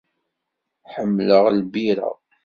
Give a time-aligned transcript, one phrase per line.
[0.93, 2.09] Ḥemmleɣ lbirra.